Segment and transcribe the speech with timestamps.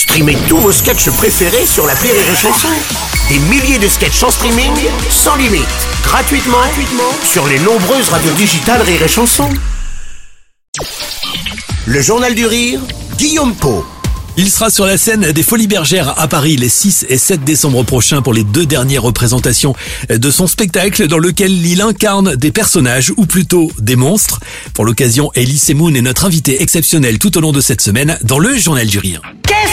[0.00, 2.68] Streamez tous vos sketchs préférés sur la Rire et Chanson.
[3.28, 4.72] Des milliers de sketchs en streaming,
[5.10, 5.66] sans limite,
[6.02, 9.50] gratuitement, gratuitement sur les nombreuses radios digitales Rire et Chanson.
[11.84, 12.80] Le Journal du Rire,
[13.18, 13.84] Guillaume Po.
[14.38, 17.82] Il sera sur la scène des Folies Bergères à Paris les 6 et 7 décembre
[17.82, 19.74] prochains pour les deux dernières représentations
[20.08, 24.40] de son spectacle dans lequel il incarne des personnages ou plutôt des monstres.
[24.72, 28.38] Pour l'occasion, Ellie Moon est notre invité exceptionnel tout au long de cette semaine dans
[28.38, 29.20] le Journal du Rire.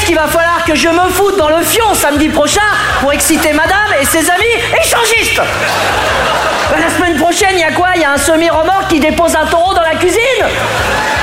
[0.08, 2.62] Qu'il va falloir que je me foute dans le fion samedi prochain
[3.02, 4.46] pour exciter madame et ses amis
[4.82, 5.42] échangistes.
[6.72, 7.90] Ben, La semaine prochaine, il y a quoi?
[7.94, 10.46] Il y a un semi-remorque qui dépose un taureau dans la cuisine.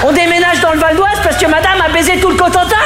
[0.05, 2.77] On déménage dans le Val d'Oise parce que madame a baisé tout le Cotentin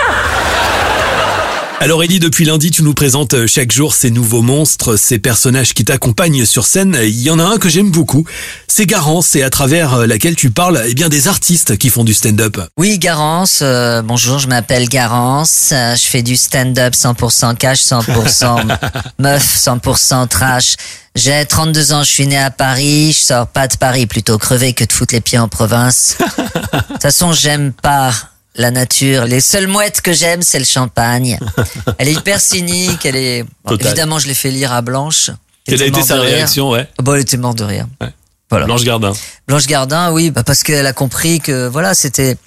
[1.80, 5.74] Alors Ellie, depuis lundi, tu nous présentes euh, chaque jour ces nouveaux monstres, ces personnages
[5.74, 6.98] qui t'accompagnent sur scène.
[7.00, 8.24] Il y en a un que j'aime beaucoup,
[8.66, 12.02] c'est Garance, et à travers euh, laquelle tu parles eh bien des artistes qui font
[12.02, 12.58] du stand-up.
[12.78, 13.60] Oui, Garance.
[13.62, 15.70] euh, bonjour, je m'appelle Garance.
[15.70, 18.76] euh, je fais du stand-up 100% cash, 100%
[19.20, 20.74] meuf, 100% trash.
[21.14, 23.12] J'ai 32 ans, je suis né à Paris.
[23.12, 26.16] Je sors pas de Paris, plutôt crevé que de foutre les pieds en province.
[26.18, 28.12] De toute façon, j'aime pas
[28.58, 29.24] la nature.
[29.24, 31.38] Les seules mouettes que j'aime, c'est le champagne.
[31.98, 33.06] Elle est hyper cynique.
[33.06, 33.44] Elle est.
[33.64, 35.30] bon, évidemment, je l'ai fait lire à Blanche.
[35.64, 37.86] Quelle a été sa réaction, ouais Bon, elle était morte de rire.
[38.00, 38.08] Ouais.
[38.48, 38.64] Voilà.
[38.64, 39.12] Blanche Gardin.
[39.46, 42.38] Blanche Gardin, oui, bah parce qu'elle a compris que voilà, c'était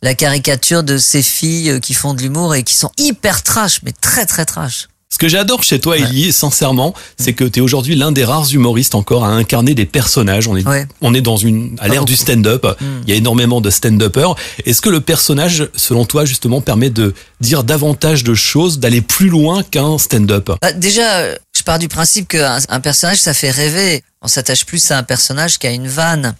[0.00, 3.80] la caricature de ces filles euh, qui font de l'humour et qui sont hyper trash,
[3.82, 4.88] mais très très trash.
[5.12, 8.54] Ce que j'adore chez toi, Ellie, sincèrement, c'est que tu es aujourd'hui l'un des rares
[8.54, 10.46] humoristes encore à incarner des personnages.
[10.46, 10.86] On est, Ouais.
[11.00, 12.64] on est dans une, à l'ère du stand-up.
[12.80, 12.84] Mm.
[13.02, 14.36] Il y a énormément de stand-uppers.
[14.64, 19.28] Est-ce que le personnage, selon toi, justement, permet de dire davantage de choses, d'aller plus
[19.30, 20.52] loin qu'un stand-up?
[20.62, 24.04] Bah, déjà, euh, je pars du principe qu'un un personnage, ça fait rêver.
[24.22, 26.36] On s'attache plus à un personnage qu'à une vanne.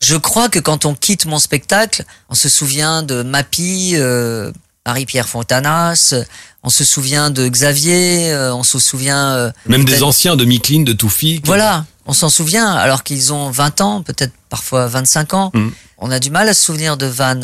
[0.00, 4.52] Je crois que quand on quitte mon spectacle, on se souvient de Mappy, euh,
[4.86, 6.14] Marie-Pierre Fontanas,
[6.62, 9.32] on se souvient de Xavier, euh, on se souvient...
[9.34, 11.40] euh, Même des anciens de Miklin, de Toufi.
[11.44, 15.50] Voilà, on s'en souvient, alors qu'ils ont 20 ans, peut-être parfois 25 ans.
[15.54, 15.68] Mm.
[15.98, 17.40] On a du mal à se souvenir de Van.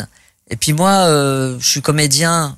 [0.49, 2.55] Et puis moi, euh, je suis comédien,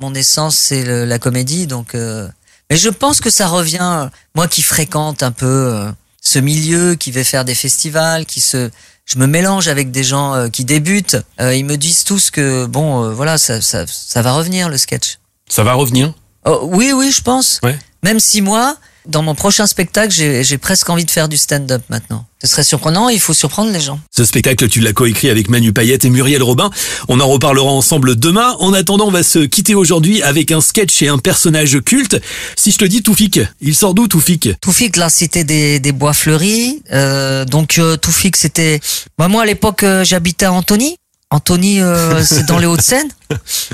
[0.00, 1.94] mon essence c'est la comédie, donc...
[1.94, 2.26] euh,
[2.70, 5.90] Mais je pense que ça revient, moi qui fréquente un peu euh,
[6.22, 8.70] ce milieu, qui vais faire des festivals, qui se...
[9.04, 11.16] Je me mélange avec des gens euh, qui débutent.
[11.40, 14.78] Euh, ils me disent tous que, bon, euh, voilà, ça, ça, ça va revenir le
[14.78, 15.18] sketch.
[15.48, 16.14] Ça va revenir?
[16.46, 17.58] Oh, oui, oui, je pense.
[17.64, 17.76] Ouais.
[18.04, 18.76] Même si moi,
[19.06, 22.26] dans mon prochain spectacle, j'ai presque envie de faire du stand-up maintenant.
[22.42, 24.00] Ce serait surprenant, il faut surprendre les gens.
[24.10, 26.70] Ce spectacle, tu l'as coécrit avec Manu Payette et Muriel Robin.
[27.06, 28.56] On en reparlera ensemble demain.
[28.58, 32.20] En attendant, on va se quitter aujourd'hui avec un sketch et un personnage culte.
[32.56, 34.48] Si je te dis Toufik, il sort d'où Toufik?
[34.60, 36.82] Toufik, la cité des, des bois fleuris.
[36.92, 38.80] Euh, donc euh, Toufik, c'était...
[39.18, 40.96] Bah, moi, à l'époque, euh, j'habitais à Antony.
[41.32, 43.08] Antony, euh, c'est dans les Hauts-de-Seine.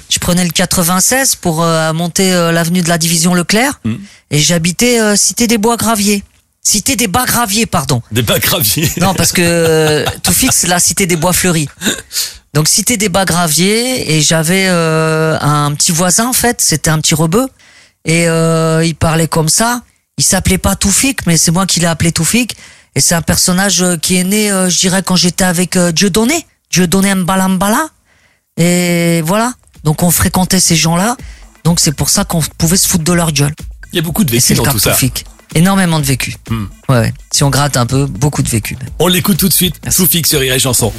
[0.09, 3.81] Je prenais le 96 pour euh, monter euh, l'avenue de la Division Leclerc.
[3.85, 3.95] Mm.
[4.31, 6.23] Et j'habitais euh, cité des bois graviers.
[6.63, 8.01] Cité des bas graviers, pardon.
[8.13, 8.89] Des pas graviers.
[9.01, 11.69] Non, parce que euh, Toufik, c'est la cité des bois fleuris.
[12.55, 16.99] Donc cité des bas graviers et j'avais euh, un petit voisin en fait, c'était un
[16.99, 17.49] petit rebeu
[18.05, 19.83] et euh, il parlait comme ça.
[20.17, 22.57] Il s'appelait pas Toufik, mais c'est moi qui l'ai appelé Toufik
[22.95, 25.93] et c'est un personnage qui est né, euh, je dirais, quand j'étais avec euh,
[26.71, 27.89] Dieudonné, Dieudonné Mbala Mbala
[28.57, 29.53] et voilà.
[29.85, 31.17] Donc on fréquentait ces gens-là.
[31.65, 33.55] Donc c'est pour ça qu'on pouvait se foutre de leur gueule.
[33.93, 34.97] Il y a beaucoup de vécu dans tout ça.
[35.55, 36.37] Énormément de vécu.
[36.51, 36.67] Hmm.
[36.89, 37.13] Ouais.
[37.33, 38.77] Si on gratte un peu, beaucoup de vécu.
[38.99, 39.77] On l'écoute tout de suite.
[39.83, 40.07] Merci.
[40.07, 40.39] Sur Chanson.
[40.39, 40.93] Rire et chanson